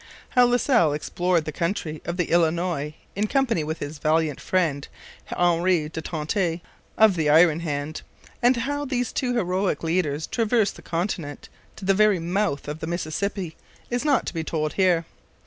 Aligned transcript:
How 0.29 0.47
La 0.47 0.57
Salle 0.57 0.93
explored 0.93 1.45
the 1.45 1.51
country 1.51 2.01
of 2.05 2.17
the 2.17 2.31
Illinois 2.31 2.95
in 3.15 3.27
company 3.27 3.63
with 3.63 3.77
his 3.77 3.99
valiant 3.99 4.41
friend, 4.41 4.87
Henri 5.27 5.89
de 5.89 6.01
Tonty 6.01 6.63
'of 6.97 7.15
the 7.15 7.29
iron 7.29 7.59
hand,' 7.59 8.01
and 8.41 8.57
how 8.57 8.83
these 8.83 9.11
two 9.13 9.35
heroic 9.35 9.83
leaders 9.83 10.25
traversed 10.25 10.75
the 10.75 10.81
continent 10.81 11.49
to 11.75 11.85
the 11.85 11.93
very 11.93 12.17
mouth 12.17 12.67
of 12.67 12.79
the 12.79 12.87
Mississippi, 12.87 13.55
is 13.91 14.03
not 14.03 14.25
to 14.25 14.33
be 14.33 14.43
told 14.43 14.73
here. 14.73 15.05